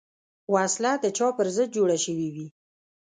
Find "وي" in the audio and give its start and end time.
2.35-2.47